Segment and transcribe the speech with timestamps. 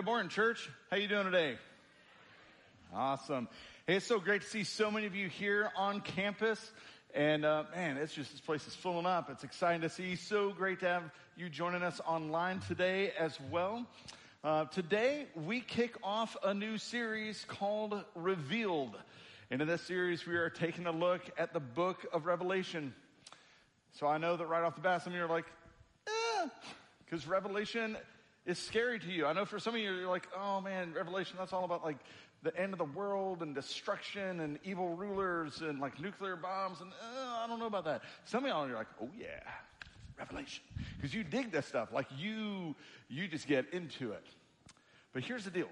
[0.00, 0.70] Good morning, church.
[0.90, 1.58] How you doing today?
[2.94, 3.48] Awesome.
[3.86, 6.72] Hey, it's so great to see so many of you here on campus.
[7.12, 9.28] And uh, man, it's just this place is filling up.
[9.28, 10.16] It's exciting to see.
[10.16, 11.02] So great to have
[11.36, 13.86] you joining us online today as well.
[14.42, 18.96] Uh, today we kick off a new series called Revealed.
[19.50, 22.94] And in this series, we are taking a look at the book of Revelation.
[23.92, 25.44] So I know that right off the bat, some of you are like,
[26.06, 26.48] eh,
[27.04, 27.98] because Revelation
[28.46, 29.26] is scary to you.
[29.26, 31.98] I know for some of you, you're like, oh man, Revelation, that's all about like
[32.42, 36.90] the end of the world and destruction and evil rulers and like nuclear bombs and
[36.92, 38.02] uh, I don't know about that.
[38.24, 39.40] Some of y'all are like, oh yeah,
[40.18, 40.62] Revelation.
[40.96, 41.90] Because you dig this stuff.
[41.92, 42.74] Like you,
[43.08, 44.24] you just get into it.
[45.12, 45.68] But here's the deal.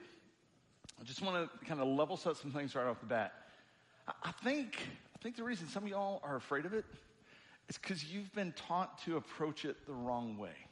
[1.01, 3.33] I just want to kind of level set some things right off the bat.
[4.07, 4.79] I, I think,
[5.17, 6.85] I think the reason some of y'all are afraid of it
[7.69, 10.68] is because you've been taught to approach it the wrong way.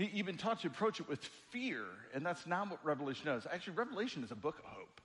[0.00, 1.84] You've been taught to approach it with fear,
[2.14, 3.46] and that's not what Revelation is.
[3.52, 5.00] Actually, Revelation is a book of hope.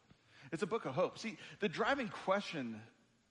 [0.53, 1.19] It's a book of hope.
[1.19, 2.79] See, the driving question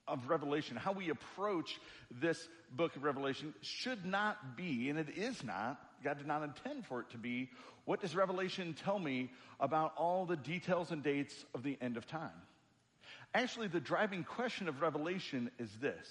[0.07, 1.79] of Revelation, how we approach
[2.11, 6.85] this book of Revelation, should not be, and it is not, God did not intend
[6.85, 7.49] for it to be,
[7.85, 12.05] what does Revelation tell me about all the details and dates of the end of
[12.05, 12.29] time?
[13.33, 16.07] Actually, the driving question of Revelation is this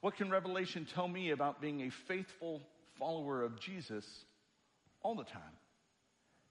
[0.00, 2.62] What can Revelation tell me about being a faithful
[2.98, 4.24] follower of Jesus
[5.06, 5.42] all the time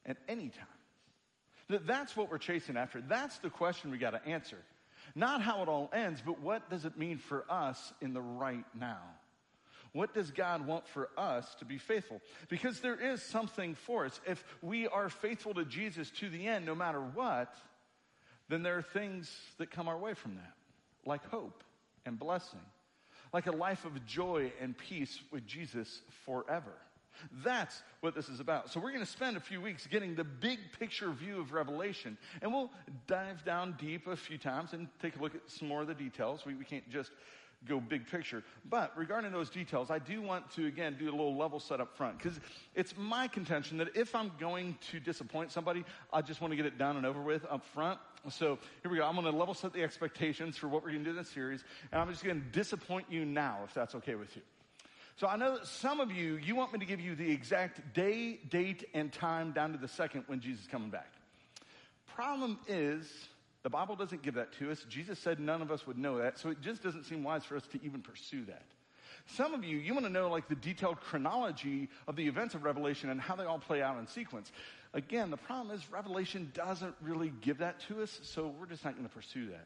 [0.06, 0.66] at any time.
[1.68, 3.02] That that's what we're chasing after.
[3.02, 4.58] That's the question we got to answer.
[5.14, 8.64] Not how it all ends, but what does it mean for us in the right
[8.80, 9.02] now?
[9.92, 12.22] What does God want for us to be faithful?
[12.48, 14.22] Because there is something for us.
[14.26, 17.54] If we are faithful to Jesus to the end, no matter what,
[18.48, 20.54] then there are things that come our way from that,
[21.06, 21.62] like hope
[22.06, 22.60] and blessing,
[23.34, 26.74] like a life of joy and peace with Jesus forever.
[27.44, 28.72] That's what this is about.
[28.72, 32.18] So we're going to spend a few weeks getting the big picture view of Revelation,
[32.42, 32.72] and we'll
[33.08, 35.94] dive down deep a few times and take a look at some more of the
[35.94, 36.46] details.
[36.46, 37.12] We, we can't just
[37.68, 38.44] go big picture.
[38.70, 41.98] But regarding those details, I do want to, again, do a little level set up
[41.98, 42.40] front, because
[42.76, 45.84] it's my contention that if I'm going to disappoint somebody,
[46.14, 48.00] I just want to get it done and over with up front.
[48.30, 49.06] So here we go.
[49.06, 51.30] I'm going to level set the expectations for what we're going to do in this
[51.30, 54.42] series, and I'm just going to disappoint you now, if that's okay with you.
[55.18, 57.94] So I know that some of you, you want me to give you the exact
[57.94, 61.10] day, date, and time down to the second when Jesus is coming back.
[62.08, 63.10] Problem is,
[63.64, 64.86] the Bible doesn't give that to us.
[64.90, 67.56] Jesus said none of us would know that, so it just doesn't seem wise for
[67.56, 68.64] us to even pursue that.
[69.28, 72.64] Some of you, you want to know like the detailed chronology of the events of
[72.64, 74.52] Revelation and how they all play out in sequence.
[74.94, 78.96] Again, the problem is Revelation doesn't really give that to us, so we're just not
[78.96, 79.66] going to pursue that.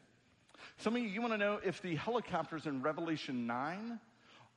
[0.78, 4.00] Some of you, you want to know if the helicopters in Revelation 9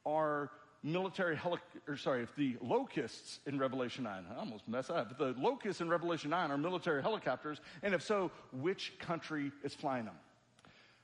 [0.05, 0.51] are
[0.83, 5.35] military heli- or sorry, if the locusts in Revelation 9, I almost mess up, but
[5.35, 10.05] the locusts in Revelation 9 are military helicopters, and if so, which country is flying
[10.05, 10.15] them?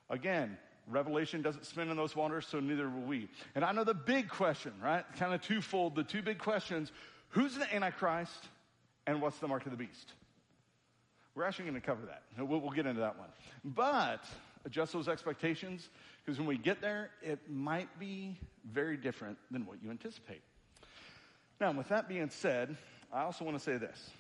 [0.10, 0.58] Again,
[0.88, 3.30] Revelation doesn't spin in those waters, so neither will we.
[3.56, 5.06] And I know the big question, right?
[5.18, 6.92] Kind of twofold, the two big questions.
[7.30, 8.50] Who's the Antichrist
[9.06, 10.14] and what's the mark of the beast?
[11.36, 12.24] We're actually going to cover that.
[12.38, 13.30] We'll, we'll get into that one.
[13.64, 14.26] But
[14.66, 15.90] adjust those expectations
[16.30, 18.38] because when we get there, it might be
[18.72, 20.44] very different than what you anticipate.
[21.60, 22.78] Now, with that being said,
[23.12, 24.12] I also want to say this.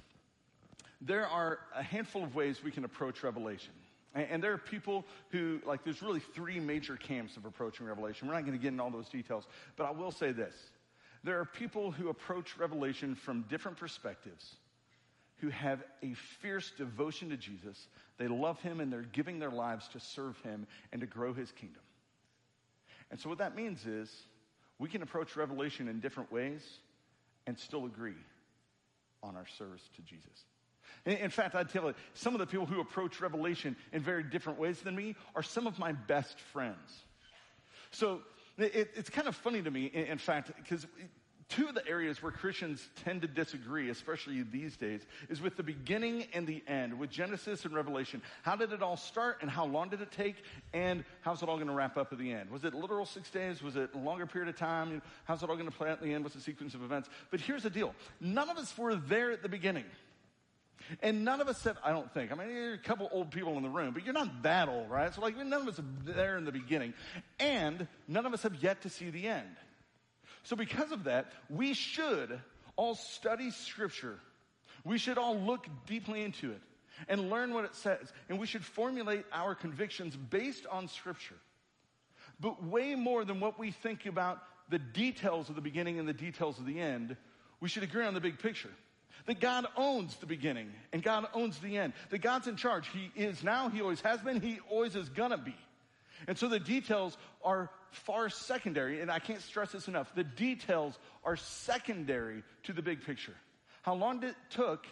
[1.01, 3.73] There are a handful of ways we can approach Revelation.
[4.15, 8.27] And, there are people who, like, there's really three major camps of approaching Revelation.
[8.27, 10.55] We're not going to get into all those details, but I will say this.
[11.23, 14.55] There are people who approach Revelation from different perspectives,
[15.41, 17.87] who have a fierce devotion to Jesus.
[18.17, 21.51] They love him and they're giving their lives to serve him and to grow his
[21.51, 21.83] kingdom.
[23.11, 24.11] And so what that means is
[24.77, 26.61] we can approach Revelation in different ways
[27.47, 28.13] and still agree
[29.23, 30.45] on our service to Jesus.
[31.05, 34.59] In fact, I'd tell you, some of the people who approach Revelation in very different
[34.59, 37.03] ways than me are some of my best friends.
[37.91, 38.21] So
[38.57, 40.85] it, it's kind of funny to me, in fact, because
[41.49, 45.63] two of the areas where Christians tend to disagree, especially these days, is with the
[45.63, 48.21] beginning and the end, with Genesis and Revelation.
[48.43, 50.35] How did it all start and how long did it take
[50.73, 52.51] and how's it all going to wrap up at the end?
[52.51, 53.61] Was it literal six days?
[53.63, 55.01] Was it a longer period of time?
[55.25, 56.23] How's it all going to play out at the end?
[56.23, 57.09] What's the sequence of events?
[57.31, 57.95] But here's the deal.
[58.21, 59.85] None of us were there at the beginning.
[61.01, 62.31] And none of us said, I don't think.
[62.31, 64.69] I mean, there are a couple old people in the room, but you're not that
[64.69, 65.13] old, right?
[65.13, 66.93] So like, none of us are there in the beginning.
[67.39, 69.49] And none of us have yet to see the end.
[70.49, 72.39] So, because of that, we should
[72.75, 74.17] all study Scripture.
[74.83, 76.61] We should all look deeply into it
[77.07, 78.11] and learn what it says.
[78.29, 81.35] And we should formulate our convictions based on Scripture.
[82.39, 86.13] But way more than what we think about the details of the beginning and the
[86.13, 87.15] details of the end,
[87.59, 88.71] we should agree on the big picture.
[89.27, 91.93] That God owns the beginning and God owns the end.
[92.09, 92.87] That God's in charge.
[92.87, 95.55] He is now, He always has been, He always is gonna be.
[96.27, 100.13] And so the details are far secondary, and I can't stress this enough.
[100.15, 103.35] The details are secondary to the big picture.
[103.81, 104.85] How long it took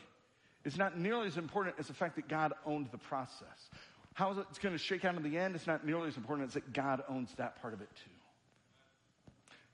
[0.63, 3.69] is not nearly as important as the fact that God owned the process.
[4.13, 6.53] How it's going to shake out in the end is not nearly as important as
[6.55, 8.11] that God owns that part of it too.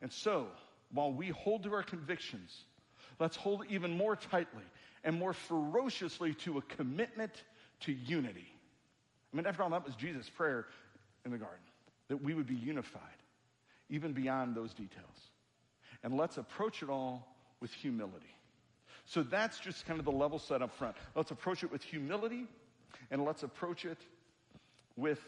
[0.01, 0.47] And so,
[0.91, 2.65] while we hold to our convictions,
[3.19, 4.63] let's hold even more tightly
[5.03, 7.31] and more ferociously to a commitment
[7.81, 8.47] to unity.
[9.33, 10.67] I mean, after all, that was Jesus' prayer
[11.25, 11.63] in the garden,
[12.09, 13.01] that we would be unified,
[13.89, 15.31] even beyond those details.
[16.03, 17.27] And let's approach it all
[17.59, 18.35] with humility.
[19.05, 20.95] So that's just kind of the level set up front.
[21.15, 22.45] Let's approach it with humility,
[23.11, 23.97] and let's approach it
[24.95, 25.19] with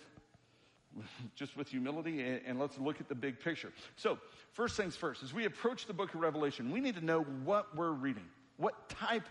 [1.36, 3.72] just with humility and, and, let's look at the big picture.
[3.98, 4.18] So,
[4.54, 7.76] first things first, as we approach the book of Revelation, we need to know what
[7.76, 8.24] we're reading,
[8.58, 9.28] what type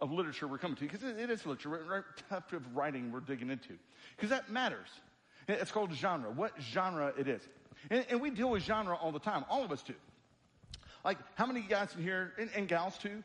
[0.00, 3.50] of literature we're coming to, because it, it is literature, type of writing we're digging
[3.50, 3.74] into,
[4.16, 4.88] because that matters.
[5.48, 7.42] It's called genre, what genre it is.
[7.90, 9.94] And, and, we deal with genre all the time, all of us do.
[11.04, 13.22] Like, how many guys in here, and, and gals too,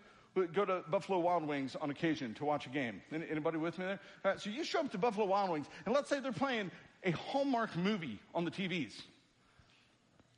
[0.53, 3.01] go to Buffalo Wild Wings on occasion to watch a game.
[3.11, 3.99] Anybody with me there?
[4.23, 6.71] Right, so you show up to Buffalo Wild Wings, and let's say they're playing
[7.03, 8.93] a Hallmark movie on the TVs.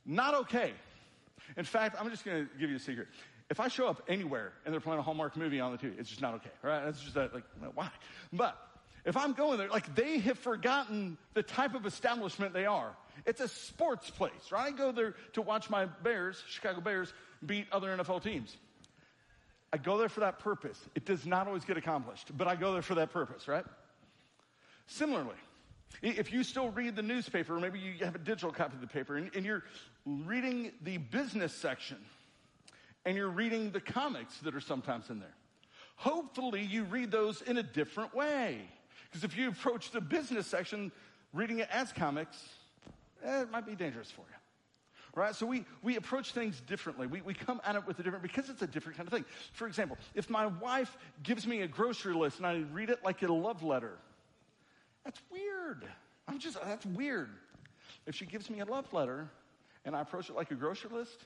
[0.04, 0.72] Not okay.
[1.56, 3.08] In fact, I'm just going to give you a secret.
[3.48, 6.08] If I show up anywhere and they're playing a Hallmark movie on the TV, it's
[6.08, 6.88] just not okay, right?
[6.88, 7.44] It's just that, like,
[7.74, 7.90] why?
[8.32, 8.56] But
[9.06, 12.90] if I'm going there, like, they have forgotten the type of establishment they are.
[13.24, 14.66] It's a sports place, right?
[14.66, 17.14] I go there to watch my Bears, Chicago Bears,
[17.44, 18.56] beat other NFL teams.
[19.72, 20.78] I go there for that purpose.
[20.96, 23.64] It does not always get accomplished, but I go there for that purpose, right?
[24.88, 25.36] Similarly,
[26.02, 28.86] if you still read the newspaper, or maybe you have a digital copy of the
[28.88, 29.62] paper, and, and you're
[30.04, 31.98] reading the business section,
[33.04, 35.34] and you're reading the comics that are sometimes in there,
[35.94, 38.68] hopefully you read those in a different way.
[39.10, 40.92] Because if you approach the business section
[41.32, 42.36] reading it as comics,
[43.24, 44.36] eh, it might be dangerous for you
[45.16, 45.34] right?
[45.34, 47.08] So we, we approach things differently.
[47.08, 49.24] We, we come at it with a different, because it's a different kind of thing.
[49.52, 53.22] For example, if my wife gives me a grocery list and I read it like
[53.22, 53.96] a love letter,
[55.04, 55.84] that's weird.
[56.28, 57.30] I'm just, that's weird.
[58.06, 59.28] If she gives me a love letter
[59.84, 61.24] and I approach it like a grocery list,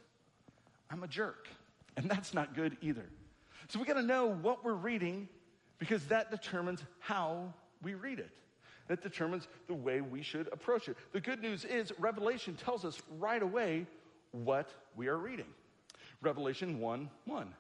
[0.90, 1.48] I'm a jerk.
[1.96, 3.04] And that's not good either.
[3.68, 5.28] So we got to know what we're reading
[5.78, 8.30] because that determines how we read it
[8.88, 10.96] that determines the way we should approach it.
[11.12, 13.86] The good news is Revelation tells us right away
[14.32, 15.46] what we are reading.
[16.22, 17.54] Revelation 1 1.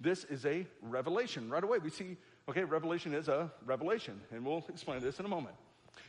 [0.00, 1.48] This is a revelation.
[1.48, 2.16] Right away, we see,
[2.48, 5.56] okay, revelation is a revelation, and we'll explain this in a moment.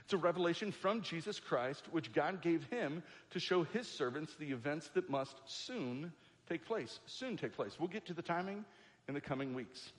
[0.03, 4.51] It's a revelation from Jesus Christ, which God gave him to show his servants the
[4.51, 6.11] events that must soon
[6.49, 6.99] take place.
[7.05, 7.77] Soon take place.
[7.79, 8.65] We'll get to the timing
[9.07, 9.93] in the coming weeks.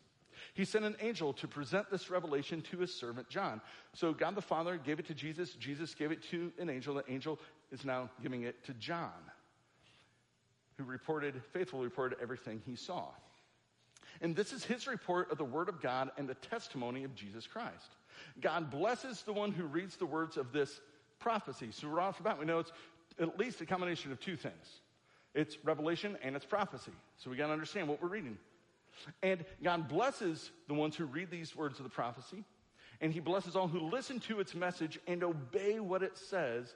[0.55, 3.61] He sent an angel to present this revelation to his servant John.
[3.95, 5.53] So God the Father gave it to Jesus.
[5.53, 6.95] Jesus gave it to an angel.
[6.95, 7.39] The angel
[7.71, 9.11] is now giving it to John,
[10.77, 13.07] who reported, faithfully reported everything he saw.
[14.21, 17.47] And this is his report of the word of God and the testimony of Jesus
[17.47, 17.97] Christ.
[18.41, 20.81] God blesses the one who reads the words of this
[21.19, 21.69] prophecy.
[21.71, 22.73] So right off the bat, we know it's
[23.21, 24.81] at least a combination of two things.
[25.35, 26.93] It's revelation and it's prophecy.
[27.19, 28.39] So we got to understand what we're reading.
[29.23, 32.45] And God blesses the ones who read these words of the prophecy,
[33.01, 36.75] and He blesses all who listen to its message and obey what it says,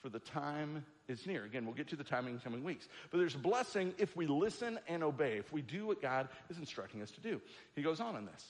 [0.00, 1.44] for the time is near.
[1.44, 2.88] Again, we'll get to the timing in coming weeks.
[3.10, 7.02] But there's blessing if we listen and obey, if we do what God is instructing
[7.02, 7.40] us to do.
[7.76, 8.44] He goes on in this.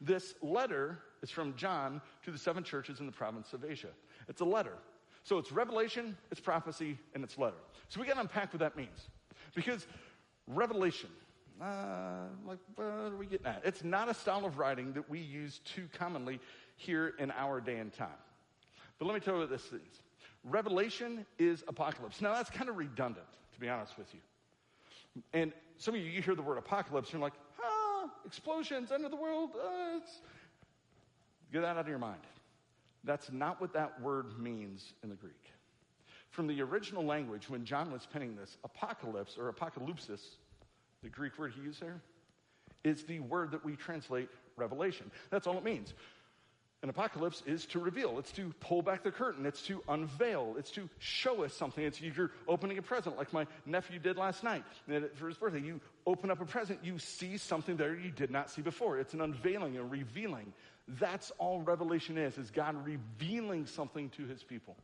[0.00, 3.90] This letter is from John to the seven churches in the province of Asia.
[4.28, 4.76] It's a letter.
[5.24, 7.58] So it's revelation, it's prophecy, and it's letter.
[7.88, 9.08] So we got to unpack what that means.
[9.54, 9.86] Because
[10.46, 11.10] revelation,
[11.60, 13.62] uh, like, what are we getting at?
[13.64, 16.40] It's not a style of writing that we use too commonly
[16.76, 18.08] here in our day and time.
[18.98, 20.02] But let me tell you what this is.
[20.44, 22.20] Revelation is apocalypse.
[22.20, 24.20] Now, that's kind of redundant, to be honest with you.
[25.32, 29.04] And some of you, you hear the word apocalypse, and you're like, ah, explosions, end
[29.04, 29.50] of the world.
[29.54, 30.00] Uh,
[31.52, 32.20] Get that out of your mind.
[33.04, 35.52] That's not what that word means in the Greek.
[36.30, 40.20] From the original language, when John was penning this, apocalypse or apocalypsis
[41.02, 42.00] the Greek word he used there
[42.84, 45.10] is the word that we translate revelation.
[45.30, 45.94] That's all it means.
[46.82, 48.18] An apocalypse is to reveal.
[48.18, 49.44] It's to pull back the curtain.
[49.44, 50.54] It's to unveil.
[50.58, 51.84] It's to show us something.
[51.84, 54.64] It's you're opening a present like my nephew did last night
[55.14, 55.60] for his birthday.
[55.60, 56.78] You open up a present.
[56.82, 58.98] You see something there you did not see before.
[58.98, 60.54] It's an unveiling, a revealing.
[60.98, 64.74] That's all revelation is, is God revealing something to his people.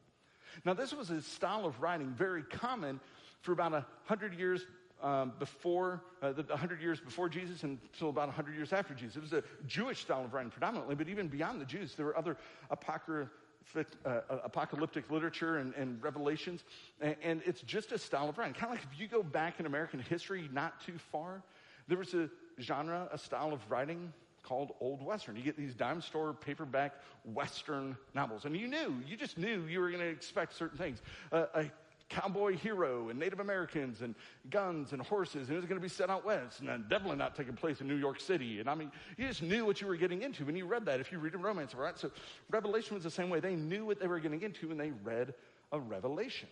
[0.67, 3.01] Now, this was a style of writing very common
[3.41, 4.67] for about a hundred years
[5.03, 9.17] um, before, uh, the 100 years before Jesus until about 100 years after Jesus.
[9.17, 12.17] It was a Jewish style of writing predominantly, but even beyond the Jews, there were
[12.17, 12.37] other
[12.71, 13.29] apocryphal
[13.75, 16.63] uh, apocalyptic literature and, and revelations,
[17.01, 18.55] and, and, it's just a style of writing.
[18.55, 21.43] Kind of like if you go back in American history not too far,
[21.89, 24.13] there was a genre, a style of writing
[24.43, 25.37] called Old Western.
[25.37, 29.81] You get these dime store paperback Western novels, and you knew, you just knew you
[29.81, 31.03] were going to expect certain things.
[31.33, 31.71] Uh, a
[32.09, 34.15] cowboy hero and Native Americans and
[34.51, 37.35] guns and horses, and it was going to be set out west, and definitely not
[37.35, 38.61] taking place in New York City.
[38.61, 41.01] And I mean, you just knew what you were getting into when you read that.
[41.01, 41.99] If you read a romance, right?
[41.99, 42.11] So
[42.51, 43.41] Revelation was the same way.
[43.41, 45.35] They knew what they were getting into, and they read
[45.73, 46.49] a revelation.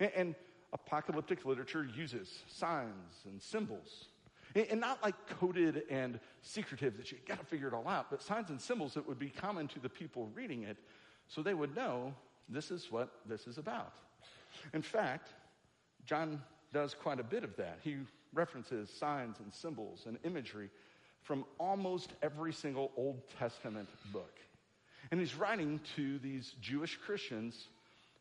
[0.00, 0.34] And, and
[0.72, 4.06] apocalyptic literature uses signs and symbols.
[4.54, 8.10] And, and not like coded and secretive that you got to figure it all out,
[8.10, 10.78] but signs and symbols that would be common to the people reading it
[11.28, 12.14] so they would know
[12.48, 13.92] this is what this is about.
[14.72, 15.28] In fact,
[16.06, 16.42] John
[16.72, 17.78] does quite a bit of that.
[17.82, 17.96] He
[18.32, 20.70] references signs and symbols and imagery
[21.22, 24.38] from almost every single Old Testament book.
[25.10, 27.68] And he's writing to these Jewish Christians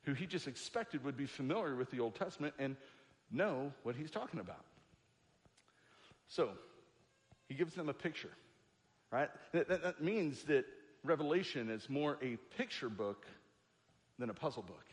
[0.03, 2.75] who he just expected would be familiar with the Old Testament and
[3.31, 4.65] know what he's talking about.
[6.27, 6.49] So,
[7.47, 8.31] he gives them a picture,
[9.11, 9.29] right?
[9.51, 10.65] That, that, that means that
[11.03, 13.25] Revelation is more a picture book
[14.17, 14.85] than a puzzle book.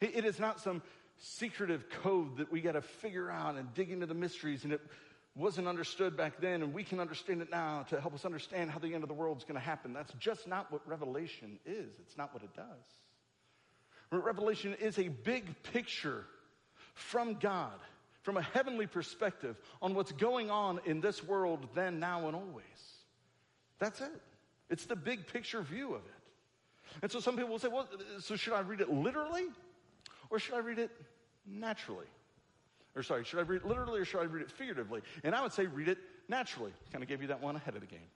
[0.00, 0.82] It is not some
[1.18, 4.80] secretive code that we got to figure out and dig into the mysteries and it
[5.34, 8.78] wasn't understood back then and we can understand it now to help us understand how
[8.78, 9.92] the end of the world is going to happen.
[9.92, 11.92] That's just not what Revelation is.
[12.00, 12.66] It's not what it does.
[14.10, 16.24] Revelation is a big picture
[16.94, 17.78] from God,
[18.22, 22.64] from a heavenly perspective on what's going on in this world then, now, and always.
[23.78, 24.22] That's it.
[24.70, 27.02] It's the big picture view of it.
[27.02, 29.46] And so some people will say, well, uh, so should I read it literally?
[30.30, 30.90] Or should I read it
[31.46, 32.06] naturally?
[32.94, 35.02] Or sorry, should I read it literally or should I read it figuratively?
[35.22, 36.72] And I would say read it naturally.
[36.92, 38.08] Kind of gave you that one ahead of the game.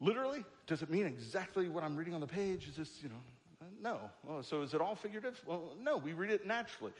[0.00, 2.68] Literally, does it mean exactly what I'm reading on the page?
[2.68, 3.14] Is this, you know,
[3.80, 4.42] no.
[4.42, 5.40] So is it all figurative?
[5.46, 6.92] Well, no, we read it naturally.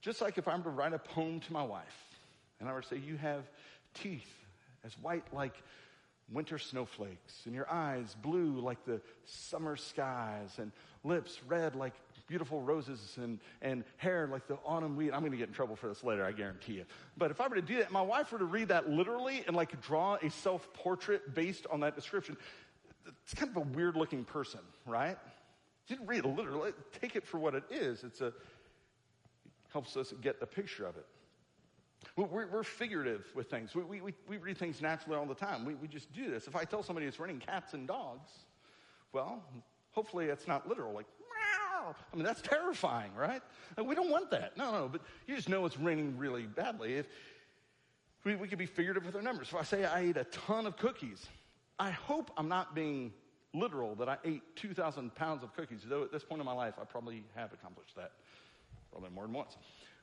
[0.00, 2.16] Just like if I'm to write a poem to my wife,
[2.60, 3.44] and I were to say, You have
[3.94, 4.30] teeth
[4.84, 5.54] as white like
[6.30, 10.72] winter snowflakes, and your eyes blue like the summer skies, and
[11.02, 11.94] lips red like
[12.26, 15.12] beautiful roses and, and hair like the autumn wheat.
[15.12, 16.84] I'm going to get in trouble for this later, I guarantee you.
[17.16, 19.54] But if I were to do that, my wife were to read that literally and
[19.54, 22.36] like draw a self portrait based on that description,
[23.24, 25.16] it's kind of a weird looking person, right?
[25.86, 26.72] You didn't read it literally.
[27.00, 28.04] Take it for what it is.
[28.04, 28.34] It's a, it
[29.72, 31.06] helps us get the picture of it.
[32.16, 33.74] We're, we're, figurative with things.
[33.74, 35.64] We, we, we read things naturally all the time.
[35.64, 36.46] We, we just do this.
[36.46, 38.30] If I tell somebody it's raining cats and dogs,
[39.12, 39.42] well,
[39.92, 41.06] hopefully it's not literal, like
[42.12, 43.42] I mean, that's terrifying, right?
[43.76, 44.56] Like, we don't want that.
[44.56, 46.94] No, no, but you just know it's raining really badly.
[46.94, 47.06] If
[48.24, 49.48] we, we could be figurative with our numbers.
[49.48, 51.26] If I say I ate a ton of cookies,
[51.78, 53.12] I hope I'm not being
[53.52, 56.74] literal that I ate 2,000 pounds of cookies, though at this point in my life,
[56.80, 58.12] I probably have accomplished that,
[58.90, 59.56] probably more than once.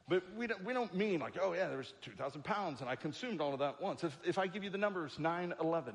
[0.08, 3.42] But we don't, we don't mean like, oh yeah, there's 2,000 pounds and I consumed
[3.42, 4.04] all of that once.
[4.04, 5.94] If, if I give you the numbers 9 11,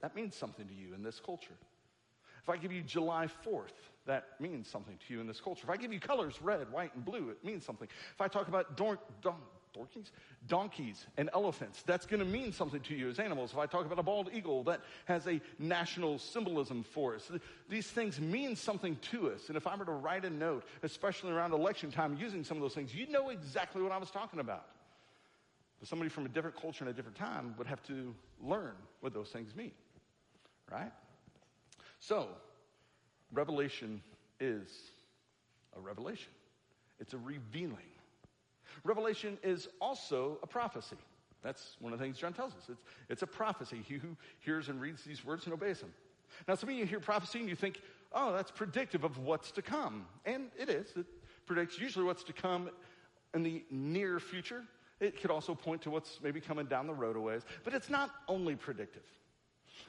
[0.00, 1.56] that means something to you in this culture.
[2.42, 3.72] If I give you July 4th,
[4.06, 5.62] that means something to you in this culture.
[5.64, 7.88] If I give you colors, red, white, and blue, it means something.
[8.14, 9.40] If I talk about don- don-
[9.74, 10.10] dorkies?
[10.46, 13.52] donkeys and elephants, that's going to mean something to you as animals.
[13.52, 17.30] If I talk about a bald eagle, that has a national symbolism for us.
[17.68, 19.48] These things mean something to us.
[19.48, 22.62] And if I were to write a note, especially around election time, using some of
[22.62, 24.66] those things, you'd know exactly what I was talking about.
[25.80, 29.14] But somebody from a different culture and a different time would have to learn what
[29.14, 29.72] those things mean,
[30.70, 30.92] right?
[32.00, 32.28] So,
[33.34, 34.02] revelation
[34.40, 34.68] is
[35.76, 36.32] a revelation,
[37.00, 37.78] it's a revealing.
[38.82, 40.96] Revelation is also a prophecy.
[41.42, 42.68] That's one of the things John tells us.
[42.68, 43.84] It's, it's a prophecy.
[43.86, 45.92] He who hears and reads these words and obeys them.
[46.48, 47.80] Now, some of you hear prophecy and you think,
[48.12, 50.06] oh, that's predictive of what's to come.
[50.24, 50.88] And it is.
[50.96, 51.06] It
[51.46, 52.70] predicts usually what's to come
[53.34, 54.64] in the near future.
[55.00, 57.42] It could also point to what's maybe coming down the road a ways.
[57.62, 59.04] But it's not only predictive.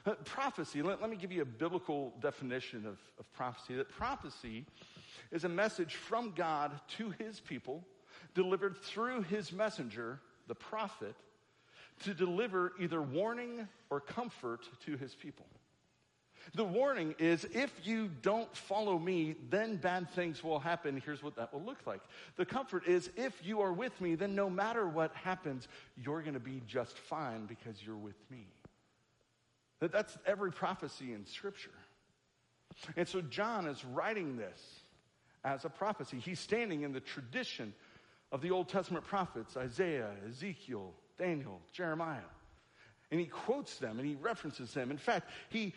[0.06, 3.74] Uh, prophecy, let, let, me give you a biblical definition of, of prophecy.
[3.74, 4.64] That prophecy
[5.32, 7.84] is a message from God to his people,
[8.34, 11.16] delivered through his messenger, the prophet,
[12.04, 15.46] to deliver either warning or comfort to his people.
[16.54, 21.02] The warning is if you don't follow me, then bad things will happen.
[21.04, 22.00] Here's what that will look like.
[22.36, 26.34] The comfort is if you are with me, then no matter what happens, you're going
[26.34, 28.46] to be just fine because you're with me.
[29.80, 31.70] That that's every prophecy in Scripture.
[32.96, 34.60] And so John is writing this
[35.44, 36.18] as a prophecy.
[36.18, 37.72] He's standing in the tradition
[38.32, 42.20] of the Old Testament prophets Isaiah, Ezekiel, Daniel, Jeremiah.
[43.10, 44.90] And he quotes them and he references them.
[44.90, 45.72] In fact, he,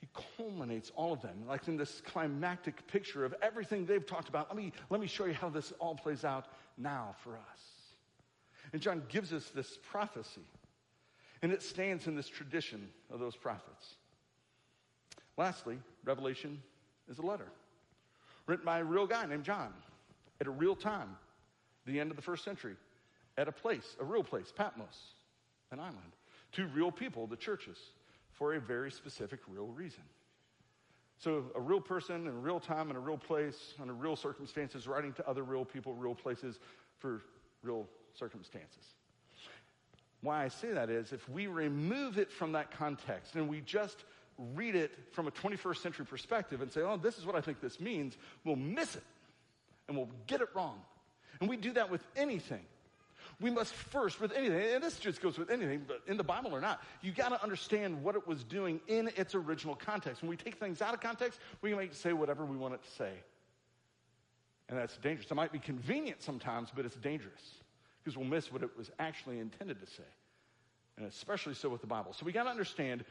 [0.00, 4.48] he culminates all of them, like in this climactic picture of everything they've talked about.
[4.48, 7.60] Let me, let me show you how this all plays out now for us.
[8.72, 10.42] And John gives us this prophecy,
[11.42, 13.96] and it stands in this tradition of those prophets.
[15.36, 16.62] Lastly, Revelation
[17.10, 17.48] is a letter
[18.46, 19.72] written by a real guy named John
[20.40, 21.16] at a real time,
[21.86, 22.74] the end of the first century,
[23.38, 25.14] at a place, a real place, Patmos,
[25.70, 25.98] an island,
[26.52, 27.78] to real people, the churches,
[28.30, 30.02] for a very specific, real reason.
[31.18, 35.12] So, a real person in real time, in a real place, under real circumstances, writing
[35.14, 36.58] to other real people, real places
[36.98, 37.22] for
[37.62, 38.96] real circumstances.
[40.22, 44.04] Why I say that is if we remove it from that context and we just
[44.54, 47.60] read it from a 21st century perspective and say, oh, this is what I think
[47.60, 49.02] this means, we'll miss it
[49.88, 50.80] and we'll get it wrong.
[51.40, 52.62] And we do that with anything.
[53.40, 56.54] We must first, with anything, and this just goes with anything, but in the Bible
[56.54, 60.22] or not, you got to understand what it was doing in its original context.
[60.22, 62.74] When we take things out of context, we can make it say whatever we want
[62.74, 63.12] it to say.
[64.68, 65.28] And that's dangerous.
[65.28, 67.61] It might be convenient sometimes, but it's dangerous
[68.02, 70.02] because we'll miss what it was actually intended to say.
[70.96, 72.12] And especially so with the Bible.
[72.12, 73.04] So we got to understand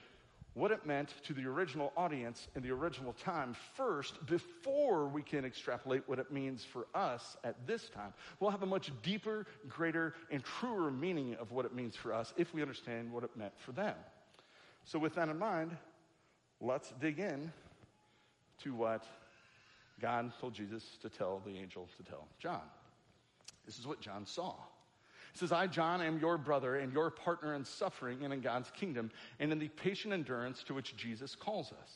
[0.53, 5.45] what it meant to the original audience in the original time first before we can
[5.45, 8.13] extrapolate what it means for us at this time.
[8.39, 12.33] We'll have a much deeper, greater, and truer meaning of what it means for us
[12.36, 13.95] if we understand what it meant for them.
[14.83, 15.77] So, with that in mind,
[16.59, 17.51] let's dig in
[18.63, 19.05] to what
[20.01, 22.61] God told Jesus to tell the angel to tell John.
[23.66, 24.55] This is what John saw.
[25.33, 29.11] Says, I, John, am your brother and your partner in suffering and in God's kingdom
[29.39, 31.91] and in the patient endurance to which Jesus calls us.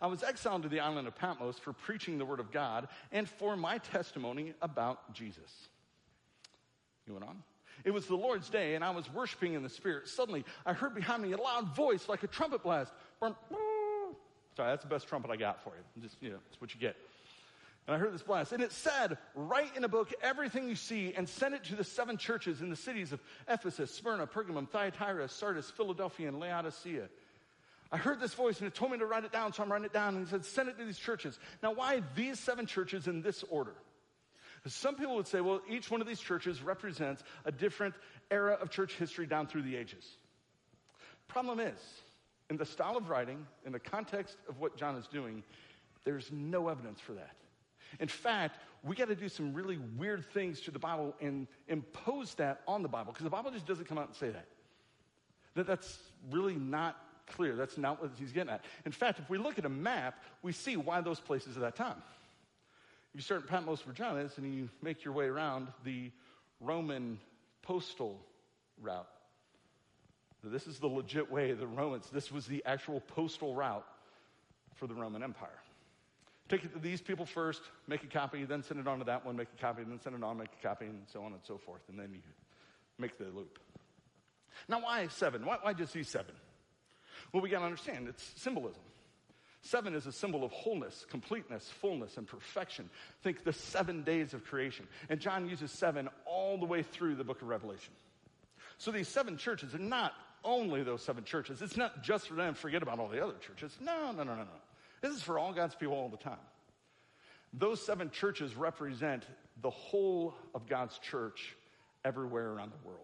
[0.00, 3.28] I was exiled to the island of Patmos for preaching the word of God and
[3.28, 5.68] for my testimony about Jesus.
[7.06, 7.42] He went on.
[7.84, 10.08] It was the Lord's day, and I was worshiping in the Spirit.
[10.08, 12.92] Suddenly, I heard behind me a loud voice like a trumpet blast.
[13.20, 13.34] Sorry,
[14.56, 16.02] that's the best trumpet I got for you.
[16.02, 16.96] Just, you know, that's what you get.
[17.86, 18.52] And I heard this blast.
[18.52, 21.84] And it said, Write in a book everything you see and send it to the
[21.84, 27.08] seven churches in the cities of Ephesus, Smyrna, Pergamum, Thyatira, Sardis, Philadelphia, and Laodicea.
[27.92, 29.84] I heard this voice and it told me to write it down, so I'm writing
[29.84, 30.16] it down.
[30.16, 31.38] And he said, Send it to these churches.
[31.62, 33.74] Now, why these seven churches in this order?
[34.68, 37.94] Some people would say, well, each one of these churches represents a different
[38.30, 40.04] era of church history down through the ages.
[41.28, 41.78] Problem is,
[42.50, 45.42] in the style of writing, in the context of what John is doing,
[46.04, 47.36] there's no evidence for that.
[48.00, 52.34] In fact, we got to do some really weird things to the Bible and impose
[52.34, 54.46] that on the Bible because the Bible just doesn't come out and say that.
[55.54, 55.66] that.
[55.66, 55.98] That's
[56.30, 56.96] really not
[57.26, 57.56] clear.
[57.56, 58.64] That's not what he's getting at.
[58.84, 61.76] In fact, if we look at a map, we see why those places at that
[61.76, 61.96] time.
[63.12, 66.10] If you start in Patmos, John and you make your way around the
[66.60, 67.18] Roman
[67.62, 68.20] postal
[68.80, 69.08] route.
[70.44, 73.86] This is the legit way, the Romans, this was the actual postal route
[74.74, 75.58] for the Roman Empire.
[76.48, 79.26] Take it to these people first, make a copy, then send it on to that
[79.26, 81.40] one, make a copy, then send it on, make a copy, and so on and
[81.42, 81.80] so forth.
[81.88, 82.20] And then you
[82.98, 83.58] make the loop.
[84.68, 85.44] Now, why seven?
[85.44, 86.34] Why, why just these seven?
[87.32, 88.82] Well, we got to understand it's symbolism.
[89.62, 92.88] Seven is a symbol of wholeness, completeness, fullness, and perfection.
[93.22, 94.86] Think the seven days of creation.
[95.08, 97.92] And John uses seven all the way through the book of Revelation.
[98.78, 100.12] So these seven churches are not
[100.44, 101.62] only those seven churches.
[101.62, 103.76] It's not just for them, forget about all the other churches.
[103.80, 104.60] No, no, no, no, no.
[105.00, 106.38] This is for all God's people all the time.
[107.52, 109.24] Those seven churches represent
[109.62, 111.56] the whole of God's church
[112.04, 113.00] everywhere around the world.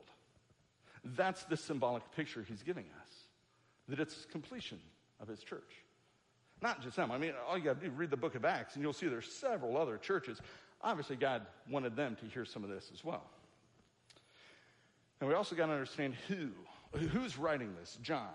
[1.04, 3.12] That's the symbolic picture he's giving us
[3.88, 4.78] that it's completion
[5.20, 5.60] of his church.
[6.62, 7.10] Not just them.
[7.10, 9.08] I mean, all you got to do read the book of Acts, and you'll see
[9.08, 10.40] there's several other churches.
[10.80, 13.24] Obviously, God wanted them to hear some of this as well.
[15.20, 16.50] And we also got to understand who.
[16.98, 17.98] Who's writing this?
[18.02, 18.28] John.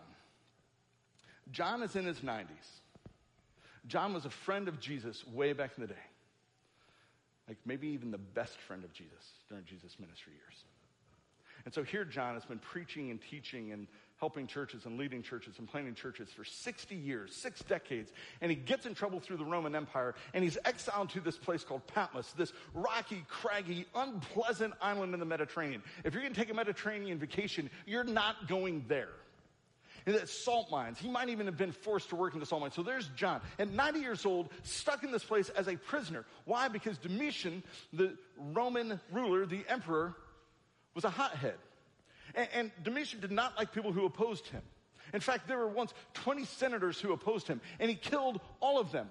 [1.52, 2.46] John is in his 90s.
[3.88, 6.00] John was a friend of Jesus way back in the day.
[7.48, 10.64] Like maybe even the best friend of Jesus during Jesus' ministry years.
[11.66, 13.88] And so here John has been preaching and teaching and
[14.20, 18.12] helping churches and leading churches and planting churches for 60 years, six decades.
[18.42, 21.64] And he gets in trouble through the Roman Empire and he's exiled to this place
[21.64, 25.84] called Patmos, this rocky, craggy, unpleasant island in the Mediterranean.
[26.04, 29.10] If you're going to take a Mediterranean vacation, you're not going there
[30.26, 31.00] salt mines.
[31.00, 32.76] He might even have been forced to work in the salt mines.
[32.76, 36.26] So there's John, at 90 years old, stuck in this place as a prisoner.
[36.46, 36.68] Why?
[36.68, 40.16] Because Domitian, the Roman ruler, the emperor,
[40.94, 41.56] was a hothead.
[42.36, 44.62] And, and Domitian did not like people who opposed him.
[45.14, 48.92] In fact, there were once 20 senators who opposed him, and he killed all of
[48.92, 49.10] them.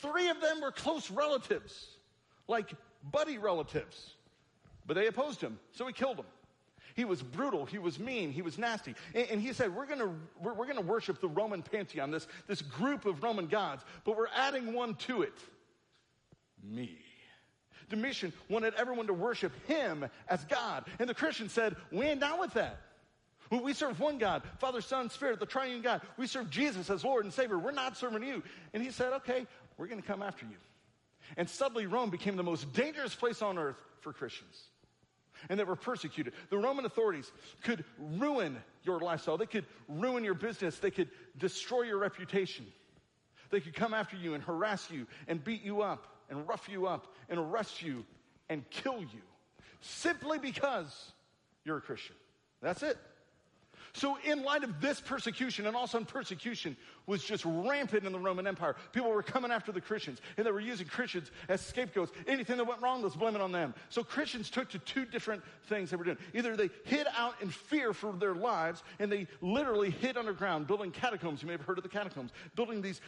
[0.00, 1.86] Three of them were close relatives,
[2.46, 2.74] like
[3.10, 4.14] buddy relatives.
[4.86, 6.26] But they opposed him, so he killed him.
[6.94, 7.66] He was brutal.
[7.66, 8.32] He was mean.
[8.32, 8.94] He was nasty.
[9.14, 12.62] And, and he said, we're going we're, we're, gonna worship the Roman pantheon, this, this
[12.62, 15.34] group of Roman gods, but we're adding one to it
[16.62, 16.98] me.
[17.90, 20.86] Domitian wanted everyone to worship him as God.
[20.98, 22.80] And the Christians said, we ain't down with that.
[23.50, 26.00] We serve one God, Father, Son, Spirit, the triune God.
[26.16, 27.58] We serve Jesus as Lord and Savior.
[27.58, 28.42] We're not serving you.
[28.72, 30.56] And he said, okay, we're going to come after you.
[31.36, 34.70] And suddenly Rome became the most dangerous place on earth for Christians
[35.48, 36.32] and that were persecuted.
[36.50, 37.30] The Roman authorities
[37.62, 39.36] could ruin your lifestyle.
[39.36, 40.78] They could ruin your business.
[40.78, 42.66] They could destroy your reputation.
[43.50, 46.86] They could come after you and harass you and beat you up and rough you
[46.86, 48.04] up and arrest you
[48.48, 49.22] and kill you
[49.80, 51.12] simply because
[51.64, 52.16] you're a Christian.
[52.62, 52.98] That's it.
[53.92, 58.46] So, in light of this persecution, and also persecution was just rampant in the Roman
[58.46, 58.76] Empire.
[58.92, 62.12] People were coming after the Christians, and they were using Christians as scapegoats.
[62.26, 63.74] Anything that went wrong, let's blame it on them.
[63.90, 66.18] So, Christians took to two different things they were doing.
[66.32, 70.90] Either they hid out in fear for their lives, and they literally hid underground, building
[70.90, 71.42] catacombs.
[71.42, 73.00] You may have heard of the catacombs, building these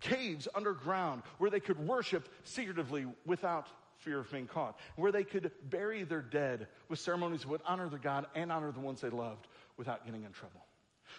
[0.00, 3.68] caves underground where they could worship secretively without
[4.02, 7.88] fear of being caught, where they could bury their dead with ceremonies that would honor
[7.88, 10.64] their God and honor the ones they loved without getting in trouble.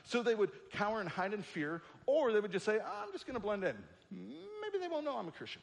[0.03, 3.25] So they would cower and hide in fear, or they would just say, I'm just
[3.25, 3.75] going to blend in.
[4.11, 5.61] Maybe they won't know I'm a Christian.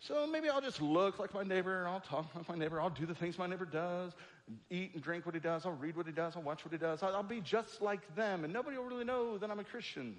[0.00, 2.80] So maybe I'll just look like my neighbor and I'll talk like my neighbor.
[2.80, 4.12] I'll do the things my neighbor does,
[4.70, 5.66] eat and drink what he does.
[5.66, 6.36] I'll read what he does.
[6.36, 7.02] I'll watch what he does.
[7.02, 10.16] I'll, be just like them, and nobody will really know that I'm a Christian.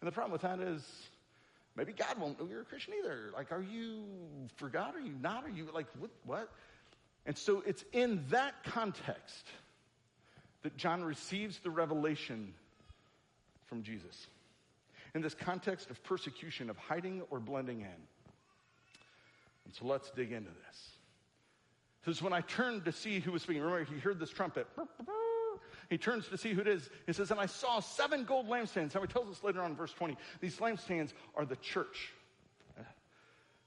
[0.00, 0.84] And the problem with that is
[1.74, 3.30] maybe God won't know you're a Christian either.
[3.34, 4.04] Like, are you
[4.56, 4.94] for God?
[4.94, 5.44] Are you not?
[5.44, 6.10] Are you like, what?
[6.24, 6.52] what?
[7.26, 9.46] And so it's in that context
[10.64, 12.52] that John receives the revelation
[13.66, 14.26] from Jesus.
[15.14, 17.86] In this context of persecution, of hiding or blending in.
[19.66, 20.88] And so let's dig into this.
[22.00, 24.66] Because when I turned to see who was speaking, remember he heard this trumpet.
[25.90, 26.88] He turns to see who it is.
[27.06, 28.94] He says, And I saw seven gold lampstands.
[28.94, 32.12] Now he tells us later on in verse 20, these lampstands are the church.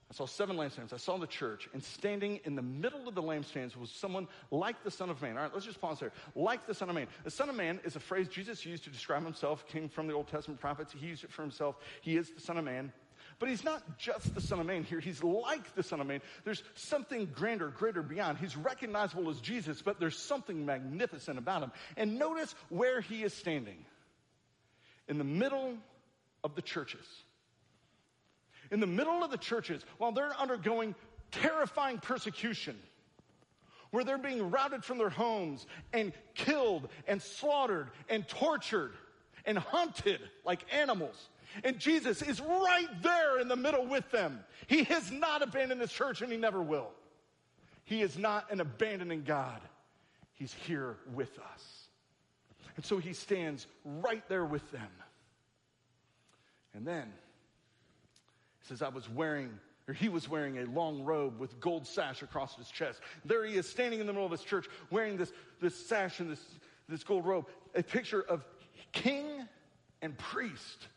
[0.09, 0.93] I saw seven lampstands.
[0.93, 4.81] I saw the church, and standing in the middle of the lampstands was someone like
[4.85, 5.35] the Son of Man.
[5.35, 6.13] All right, let's just pause there.
[6.33, 7.07] Like the Son of Man.
[7.25, 10.13] The Son of Man is a phrase Jesus used to describe himself, came from the
[10.13, 10.93] Old Testament prophets.
[10.97, 11.75] He used it for himself.
[12.01, 12.93] He is the Son of Man.
[13.39, 15.01] But he's not just the Son of Man here.
[15.01, 16.21] He's like the Son of Man.
[16.45, 18.37] There's something grander, greater beyond.
[18.37, 21.71] He's recognizable as Jesus, but there's something magnificent about him.
[21.97, 23.85] And notice where he is standing
[25.09, 25.75] in the middle
[26.43, 27.05] of the churches
[28.71, 30.95] in the middle of the churches while they're undergoing
[31.31, 32.77] terrifying persecution,
[33.91, 38.93] where they're being routed from their homes and killed and slaughtered and tortured
[39.45, 41.29] and hunted like animals.
[41.63, 44.39] And Jesus is right there in the middle with them.
[44.67, 46.91] He has not abandoned his church and he never will.
[47.85, 49.61] He is not an abandoning God.
[50.33, 51.87] He's here with us.
[52.75, 54.89] And so he stands right there with them.
[56.73, 57.11] And then
[58.67, 62.55] says, I was wearing, or he was wearing a long robe with gold sash across
[62.55, 62.99] his chest.
[63.25, 66.31] There he is standing in the middle of his church wearing this, this sash and
[66.31, 66.41] this,
[66.89, 68.45] this gold robe, a picture of
[68.91, 69.47] king
[70.01, 70.87] and priest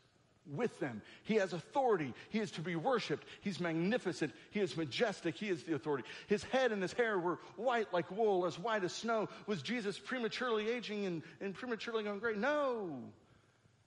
[0.47, 1.01] with them.
[1.23, 2.13] He has authority.
[2.31, 3.25] He is to be worshiped.
[3.41, 4.33] He's magnificent.
[4.51, 5.37] He is majestic.
[5.37, 6.05] He is the authority.
[6.27, 9.29] His head and his hair were white like wool, as white as snow.
[9.47, 12.35] Was Jesus prematurely aging and, and prematurely going gray?
[12.35, 12.99] No.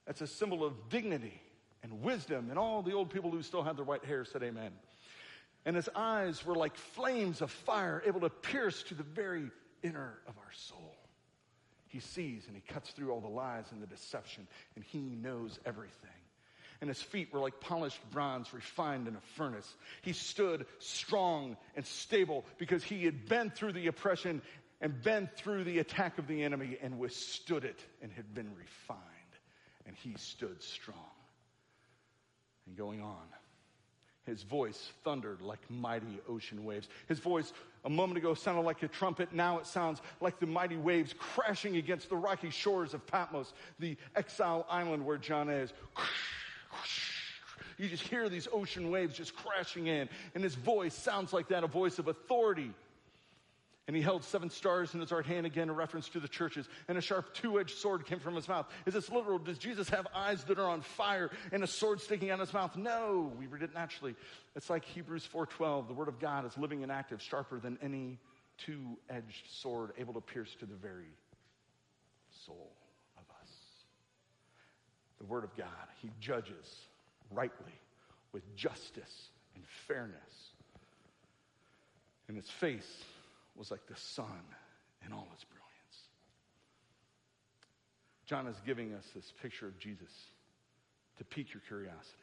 [0.06, 1.40] That's a symbol of dignity
[1.84, 4.72] and wisdom, and all the old people who still had their white hair said amen.
[5.66, 9.50] And his eyes were like flames of fire, able to pierce to the very
[9.82, 10.96] inner of our soul.
[11.88, 15.60] He sees and he cuts through all the lies and the deception, and he knows
[15.64, 16.10] everything.
[16.80, 19.72] And his feet were like polished bronze refined in a furnace.
[20.02, 24.42] He stood strong and stable because he had been through the oppression
[24.80, 29.00] and been through the attack of the enemy and withstood it and had been refined.
[29.86, 30.96] And he stood strong
[32.66, 33.22] and going on.
[34.26, 36.88] His voice thundered like mighty ocean waves.
[37.08, 37.52] His voice
[37.84, 39.34] a moment ago sounded like a trumpet.
[39.34, 43.96] Now it sounds like the mighty waves crashing against the rocky shores of Patmos, the
[44.16, 45.74] exile island where John is.
[47.76, 51.64] You just hear these ocean waves just crashing in, and his voice sounds like that
[51.64, 52.72] a voice of authority
[53.86, 56.66] and he held seven stars in his right hand, again, a reference to the churches.
[56.88, 58.66] And a sharp two edged sword came from his mouth.
[58.86, 59.38] Is this literal?
[59.38, 62.54] Does Jesus have eyes that are on fire and a sword sticking out of his
[62.54, 62.76] mouth?
[62.76, 64.14] No, we read it naturally.
[64.56, 65.88] It's like Hebrews 4.12.
[65.88, 68.18] The word of God is living and active, sharper than any
[68.56, 71.12] two edged sword, able to pierce to the very
[72.46, 72.72] soul
[73.18, 73.50] of us.
[75.18, 75.68] The word of God,
[76.00, 76.86] he judges
[77.30, 77.72] rightly
[78.32, 80.52] with justice and fairness.
[82.28, 83.04] And his face
[83.56, 84.26] was like the sun
[85.06, 85.64] in all its brilliance.
[88.26, 90.10] John is giving us this picture of Jesus
[91.18, 92.18] to pique your curiosity,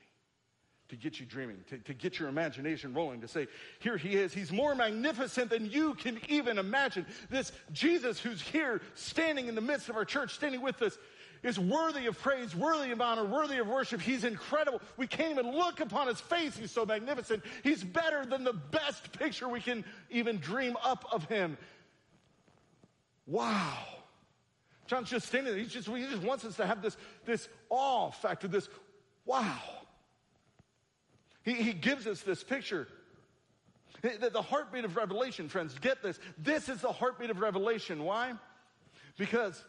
[0.89, 3.48] to get you dreaming, to, to get your imagination rolling, to say,
[3.80, 4.34] here he is.
[4.34, 7.06] He's more magnificent than you can even imagine.
[7.30, 10.98] This Jesus who's here standing in the midst of our church, standing with us,
[11.43, 14.01] is worthy of praise, worthy of honor, worthy of worship.
[14.01, 14.82] He's incredible.
[14.97, 16.56] We can't even look upon his face.
[16.56, 17.43] He's so magnificent.
[17.63, 21.58] He's better than the best picture we can even dream up of him.
[23.25, 23.77] Wow.
[24.88, 25.63] John's just standing there.
[25.63, 28.69] Just, he just wants us to have this, this awe factor, this
[29.25, 29.60] wow.
[31.43, 32.88] He, he gives us this picture.
[34.01, 36.19] The heartbeat of Revelation, friends, get this.
[36.38, 38.04] This is the heartbeat of Revelation.
[38.04, 38.34] Why?
[39.17, 39.63] Because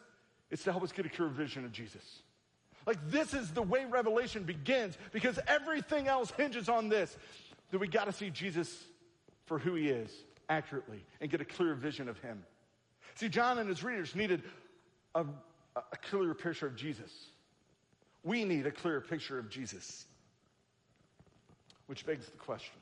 [0.53, 2.21] it's to help us get a clear vision of Jesus.
[2.85, 7.17] Like, this is the way Revelation begins because everything else hinges on this
[7.71, 8.83] that we got to see Jesus
[9.47, 10.11] for who he is
[10.47, 12.43] accurately and get a clear vision of him.
[13.15, 14.43] See, John and his readers needed
[15.15, 15.25] a,
[15.75, 17.11] a clear picture of Jesus.
[18.23, 20.05] We need a clear picture of Jesus.
[21.87, 22.75] Which begs the question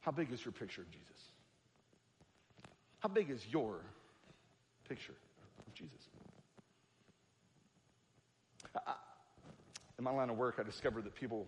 [0.00, 1.22] How big is your picture of Jesus?
[3.00, 3.80] How big is your
[4.88, 5.12] picture
[5.76, 6.08] Jesus?
[8.74, 8.94] I,
[9.98, 11.46] in my line of work, I discovered that people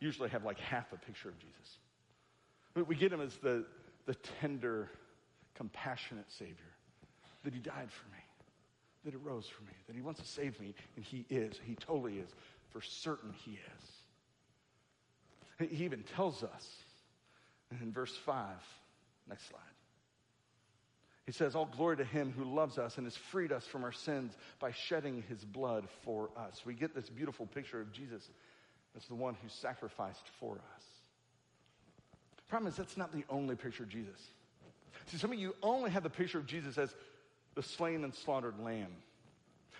[0.00, 2.88] usually have like half a picture of Jesus.
[2.88, 3.64] We get him as the,
[4.06, 4.88] the tender,
[5.54, 6.56] compassionate Savior
[7.44, 8.22] that he died for me,
[9.04, 11.60] that he rose for me, that he wants to save me, and he is.
[11.64, 12.30] He totally is.
[12.70, 15.68] For certain, he is.
[15.70, 16.66] He even tells us
[17.80, 18.46] in verse 5,
[19.28, 19.60] next slide.
[21.26, 23.92] He says, All glory to him who loves us and has freed us from our
[23.92, 26.62] sins by shedding his blood for us.
[26.66, 28.28] We get this beautiful picture of Jesus
[28.96, 30.84] as the one who sacrificed for us.
[32.36, 34.20] The problem is, that's not the only picture of Jesus.
[35.06, 36.94] See, some of you only have the picture of Jesus as
[37.54, 38.92] the slain and slaughtered lamb.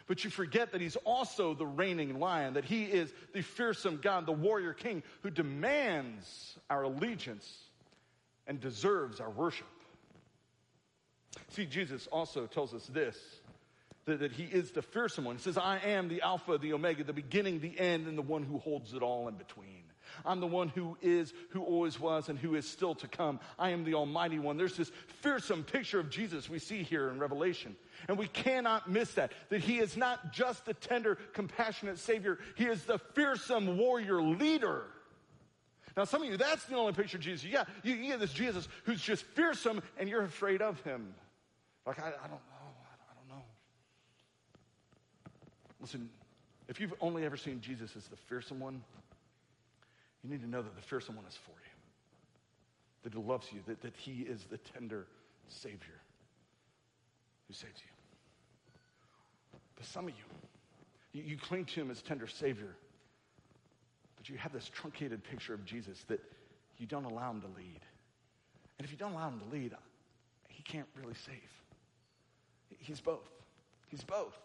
[0.07, 4.27] But you forget that he's also the reigning lion, that he is the fearsome God,
[4.27, 7.49] the warrior king who demands our allegiance
[8.47, 9.67] and deserves our worship.
[11.51, 13.17] See, Jesus also tells us this
[14.05, 15.37] that, that, he is the fearsome one.
[15.37, 18.43] He says, I am the Alpha, the Omega, the beginning, the end, and the one
[18.43, 19.85] who holds it all in between.
[20.27, 23.41] I'm the one who is, who always was, and who is still to come.
[23.59, 24.57] I am the Almighty One.
[24.57, 24.91] There's this
[25.21, 27.77] fearsome picture of Jesus we see here in Revelation.
[28.09, 32.67] And we cannot miss that, that he is not just the tender, compassionate Savior, he
[32.67, 34.83] is the fearsome warrior leader.
[35.97, 37.45] Now, some of you, that's the only picture of Jesus.
[37.45, 41.15] Yeah, you, you get this Jesus who's just fearsome and you're afraid of him.
[41.87, 42.69] Like, I, I don't know.
[43.11, 43.43] I don't know.
[45.81, 46.09] Listen,
[46.69, 48.83] if you've only ever seen Jesus as the fearsome one,
[50.23, 51.73] you need to know that the fearsome one is for you,
[53.03, 55.07] that he loves you, that, that he is the tender
[55.49, 56.01] Savior
[57.49, 59.59] who saves you.
[59.77, 62.77] But some of you, you, you cling to him as tender Savior,
[64.17, 66.21] but you have this truncated picture of Jesus that
[66.79, 67.81] you don't allow him to lead.
[68.79, 69.75] And if you don't allow him to lead,
[70.49, 71.62] he can't really save.
[72.83, 73.29] He's both.
[73.89, 74.37] He's both.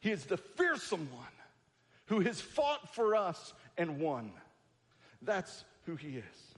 [0.00, 1.26] He is the fearsome one
[2.06, 4.32] who has fought for us and won.
[5.22, 6.54] That's who he is.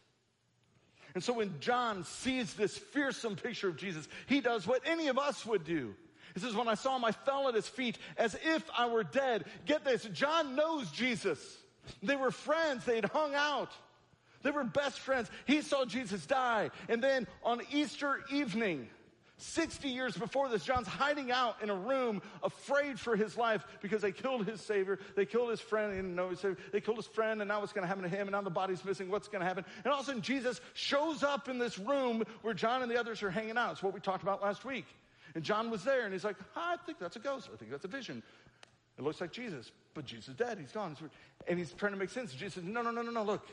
[1.14, 5.18] And so when John sees this fearsome picture of Jesus, he does what any of
[5.18, 5.94] us would do.
[6.34, 9.04] He says, When I saw him, I fell at his feet as if I were
[9.04, 9.44] dead.
[9.66, 11.58] Get this, John knows Jesus.
[12.02, 13.72] They were friends, they'd hung out.
[14.42, 15.30] They were best friends.
[15.46, 16.70] He saw Jesus die.
[16.88, 18.88] And then on Easter evening,
[19.38, 24.02] 60 years before this, John's hiding out in a room afraid for his life because
[24.02, 24.98] they killed his Savior.
[25.16, 25.92] They killed his friend.
[26.38, 26.56] Savior.
[26.70, 28.22] They killed his friend, and now what's going to happen to him?
[28.22, 29.10] And now the body's missing.
[29.10, 29.64] What's going to happen?
[29.84, 32.98] And all of a sudden, Jesus shows up in this room where John and the
[32.98, 33.72] others are hanging out.
[33.72, 34.86] It's what we talked about last week.
[35.34, 37.48] And John was there, and he's like, I think that's a ghost.
[37.52, 38.22] I think that's a vision.
[38.98, 40.58] It looks like Jesus, but Jesus is dead.
[40.58, 40.96] He's gone.
[41.48, 42.32] And he's trying to make sense.
[42.32, 43.22] Jesus says, No, no, no, no, no.
[43.22, 43.46] Look,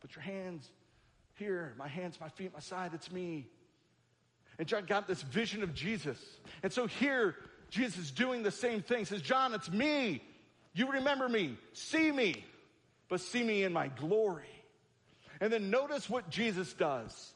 [0.00, 0.70] put your hands
[1.34, 1.74] here.
[1.78, 2.92] My hands, my feet, my side.
[2.94, 3.46] It's me.
[4.58, 6.18] And John got this vision of Jesus.
[6.62, 7.34] And so here,
[7.70, 9.04] Jesus is doing the same thing.
[9.04, 10.22] Says, John, it's me.
[10.74, 11.56] You remember me.
[11.72, 12.44] See me,
[13.08, 14.44] but see me in my glory.
[15.40, 17.32] And then notice what Jesus does.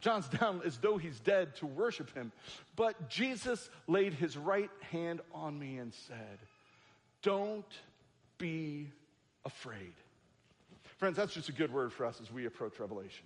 [0.00, 2.30] John's down as though he's dead to worship him.
[2.76, 6.38] But Jesus laid his right hand on me and said,
[7.22, 7.64] Don't
[8.36, 8.90] be
[9.44, 9.94] afraid.
[10.98, 13.24] Friends, that's just a good word for us as we approach Revelation.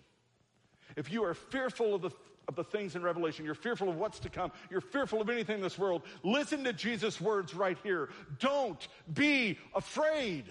[0.97, 2.11] If you are fearful of the
[2.49, 3.45] of the things in Revelation.
[3.45, 4.51] You're fearful of what's to come.
[4.71, 6.03] You're fearful of anything in this world.
[6.25, 8.09] Listen to Jesus' words right here.
[8.41, 10.45] Don't be afraid.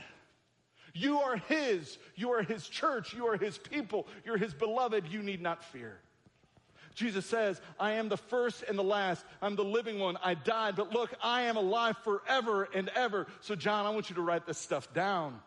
[0.94, 1.98] You are His.
[2.16, 3.14] You are His church.
[3.14, 4.08] You are His people.
[4.24, 5.08] You're His beloved.
[5.10, 6.00] You need not fear.
[6.94, 9.24] Jesus says, I am the first and the last.
[9.42, 10.18] I'm the living one.
[10.24, 13.28] I died, but look, I am alive forever and ever.
[13.42, 15.40] So, John, I want you to write this stuff down.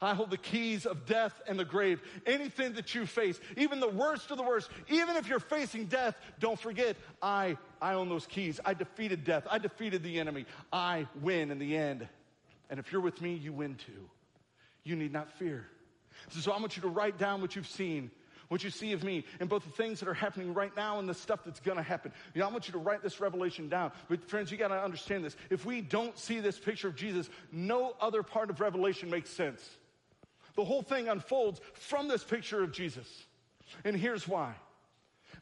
[0.00, 2.00] I hold the keys of death and the grave.
[2.26, 6.16] Anything that you face, even the worst of the worst, even if you're facing death,
[6.40, 8.60] don't forget, I, I own those keys.
[8.64, 9.46] I defeated death.
[9.50, 10.46] I defeated the enemy.
[10.72, 12.06] I win in the end.
[12.70, 14.08] And if you're with me, you win too.
[14.84, 15.66] You need not fear.
[16.30, 18.10] So I want you to write down what you've seen
[18.48, 21.08] what you see of me and both the things that are happening right now and
[21.08, 22.12] the stuff that's going to happen.
[22.34, 23.92] You know, I want you to write this revelation down.
[24.08, 25.36] But friends, you got to understand this.
[25.50, 29.68] If we don't see this picture of Jesus, no other part of Revelation makes sense.
[30.54, 33.06] The whole thing unfolds from this picture of Jesus.
[33.84, 34.54] And here's why.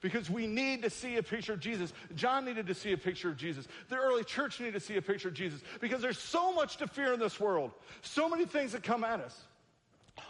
[0.01, 1.93] Because we need to see a picture of Jesus.
[2.15, 3.67] John needed to see a picture of Jesus.
[3.89, 5.61] The early church needed to see a picture of Jesus.
[5.81, 7.71] Because there's so much to fear in this world.
[8.03, 9.39] So many things that come at us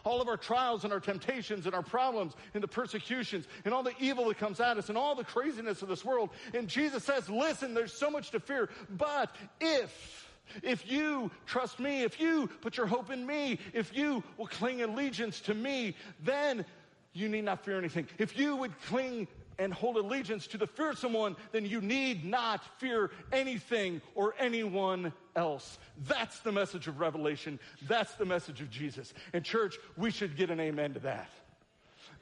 [0.04, 3.82] all of our trials and our temptations and our problems and the persecutions and all
[3.82, 6.30] the evil that comes at us and all the craziness of this world.
[6.52, 10.22] And Jesus says, listen, there's so much to fear, but if
[10.62, 14.82] if you trust me, if you put your hope in me, if you will cling
[14.82, 16.66] allegiance to me, then
[17.14, 18.06] you need not fear anything.
[18.18, 19.26] If you would cling
[19.58, 25.12] and hold allegiance to the fearsome one, then you need not fear anything or anyone
[25.36, 25.78] else.
[26.06, 27.58] That's the message of Revelation.
[27.88, 29.14] That's the message of Jesus.
[29.32, 31.30] And church, we should get an amen to that.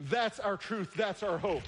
[0.01, 0.93] That's our truth.
[0.95, 1.63] That's our hope.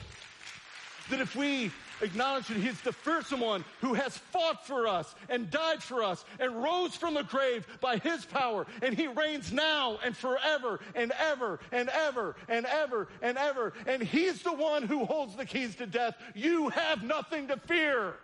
[1.11, 1.71] That if we
[2.05, 6.25] acknowledge that He's the fearsome one who has fought for us and died for us
[6.39, 11.13] and rose from the grave by His power, and He reigns now and forever and
[11.19, 15.75] ever and ever and ever and ever, and He's the one who holds the keys
[15.77, 18.15] to death, you have nothing to fear.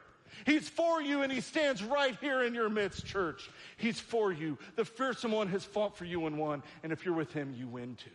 [0.47, 3.51] He's for you and he stands right here in your midst, church.
[3.77, 4.59] He's for you.
[4.77, 6.63] The fearsome one has fought for you and won.
[6.83, 8.11] And if you're with him, you win too.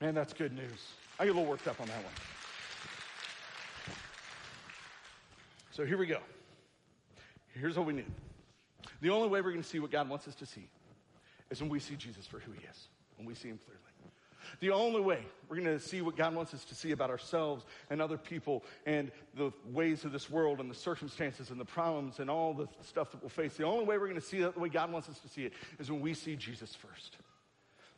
[0.00, 0.92] Man, that's good news.
[1.18, 2.35] I get a little worked up on that one.
[5.76, 6.20] So here we go.
[7.48, 8.10] Here's what we need.
[9.02, 10.70] The only way we're going to see what God wants us to see
[11.50, 13.82] is when we see Jesus for who he is, when we see him clearly.
[14.60, 15.18] The only way
[15.50, 18.64] we're going to see what God wants us to see about ourselves and other people
[18.86, 22.68] and the ways of this world and the circumstances and the problems and all the
[22.80, 24.90] stuff that we'll face, the only way we're going to see it the way God
[24.90, 27.18] wants us to see it is when we see Jesus first.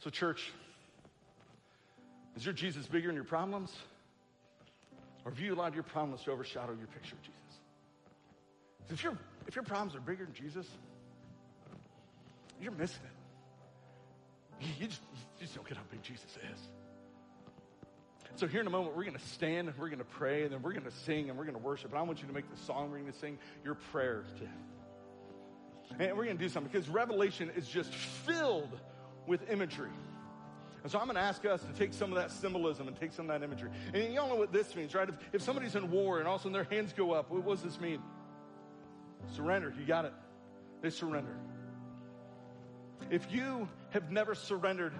[0.00, 0.50] So, church,
[2.34, 3.72] is your Jesus bigger than your problems?
[5.24, 7.38] Or have you allowed your problems to overshadow your picture of Jesus?
[8.90, 10.66] If, your if your problems are bigger than Jesus,
[12.60, 14.66] you're missing it.
[14.80, 16.68] You just, you just don't get how big Jesus is.
[18.36, 20.52] So here in a moment, we're going to stand, and we're going to pray, and
[20.52, 21.90] then we're going to sing, and we're going to worship.
[21.90, 24.44] And I want you to make the song we're going to sing your prayer to
[24.44, 25.98] Him.
[25.98, 28.78] And we're going to do something because Revelation is just filled
[29.26, 29.90] with imagery.
[30.82, 33.12] And so I'm going to ask us to take some of that symbolism and take
[33.12, 33.70] some of that imagery.
[33.92, 35.08] And you all know what this means, right?
[35.08, 37.44] If, if somebody's in war and all of a sudden their hands go up, what
[37.44, 38.00] does this mean?
[39.26, 39.72] Surrender.
[39.78, 40.12] You got it.
[40.80, 41.36] They surrender.
[43.10, 44.92] If you have never surrendered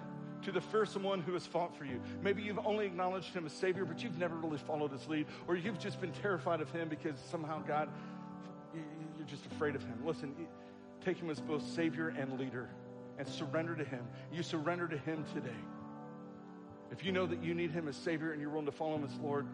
[0.43, 3.53] to the fearsome one who has fought for you, maybe you've only acknowledged him as
[3.53, 6.89] Savior, but you've never really followed his lead, or you've just been terrified of him
[6.89, 7.89] because somehow God,
[8.73, 9.99] you're just afraid of him.
[10.05, 10.33] Listen,
[11.03, 12.69] take him as both Savior and leader
[13.17, 14.07] and surrender to him.
[14.31, 15.49] You surrender to him today.
[16.91, 19.03] If you know that you need him as Savior and you're willing to follow him
[19.03, 19.45] as Lord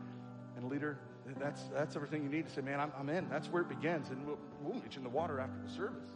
[0.56, 0.98] and leader,
[1.40, 3.28] that's, that's everything you need to say, man, I'm, I'm in.
[3.30, 4.10] That's where it begins.
[4.10, 6.10] And we'll, we'll meet you in the water after the service.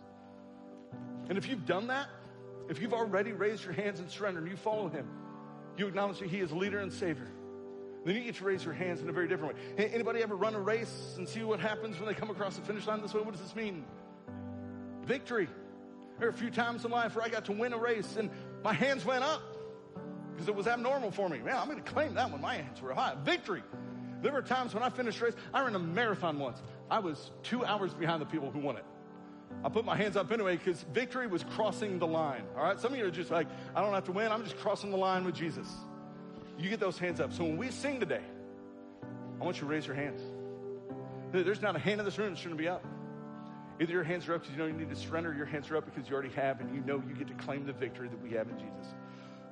[1.30, 2.08] And if you've done that,
[2.70, 5.08] if you've already raised your hands and surrendered and you follow him,
[5.78, 7.32] you acknowledge that he is leader and savior.
[8.06, 9.90] Then you get to raise your hands in a very different way.
[9.94, 12.88] Anybody ever run a race and see what happens when they come across the finish
[12.88, 13.22] line this way?
[13.22, 13.86] What does this mean?
[15.04, 15.50] Victory.
[16.20, 18.30] There are a few times in life where I got to win a race and
[18.64, 19.42] my hands went up
[20.34, 21.40] because it was abnormal for me.
[21.40, 22.42] Man, I'm going to claim that one.
[22.42, 23.16] My hands were high.
[23.24, 23.64] Victory.
[24.22, 26.62] There were times when I finished race, I ran a marathon once.
[26.90, 28.86] I was two hours behind the people who won it.
[29.64, 32.44] I put my hands up anyway because victory was crossing the line.
[32.56, 32.80] All right.
[32.80, 34.32] Some of you are just like, I don't have to win.
[34.32, 35.68] I'm just crossing the line with Jesus.
[36.58, 37.34] You get those hands up.
[37.34, 38.22] So when we sing today,
[39.40, 40.22] I want you to raise your hands.
[41.32, 42.84] There's not a hand in this room that shouldn't be up.
[43.80, 45.78] Either your hands are up because you know you need to surrender, your hands are
[45.78, 48.22] up because you already have, and you know you get to claim the victory that
[48.22, 48.94] we have in Jesus.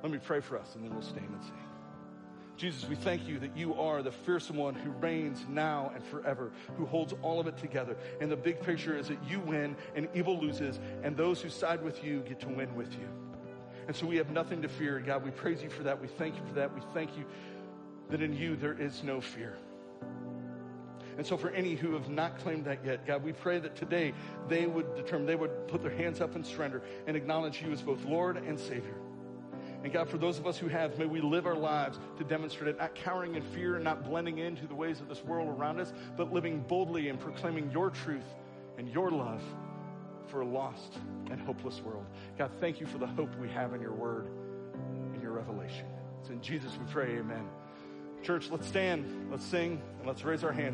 [0.02, 1.67] Let me pray for us, and then we'll stand and sing.
[2.58, 6.50] Jesus, we thank you that you are the fearsome one who reigns now and forever,
[6.76, 7.96] who holds all of it together.
[8.20, 11.80] And the big picture is that you win and evil loses, and those who side
[11.80, 13.08] with you get to win with you.
[13.86, 14.98] And so we have nothing to fear.
[14.98, 16.00] God, we praise you for that.
[16.00, 16.74] We thank you for that.
[16.74, 17.24] We thank you
[18.10, 19.56] that in you there is no fear.
[21.16, 24.14] And so, for any who have not claimed that yet, God, we pray that today
[24.48, 27.82] they would determine, they would put their hands up and surrender and acknowledge you as
[27.82, 28.94] both Lord and Savior.
[29.84, 32.68] And God, for those of us who have, may we live our lives to demonstrate
[32.68, 35.78] it, not cowering in fear and not blending into the ways of this world around
[35.80, 38.24] us, but living boldly and proclaiming your truth
[38.76, 39.42] and your love
[40.26, 40.98] for a lost
[41.30, 42.04] and hopeless world.
[42.36, 44.26] God, thank you for the hope we have in your word
[45.14, 45.86] and your revelation.
[46.20, 47.48] It's in Jesus we pray, amen.
[48.22, 50.66] Church, let's stand, let's sing, and let's raise our hands.